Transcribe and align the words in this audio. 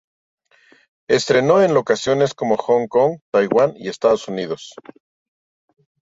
Entrenó 1.07 1.61
en 1.61 1.75
locaciones 1.75 2.33
como 2.33 2.57
Hong 2.57 2.87
Kong, 2.87 3.19
Taiwán 3.31 3.73
y 3.77 3.87
Estados 3.87 4.27
Unidos. 4.27 4.73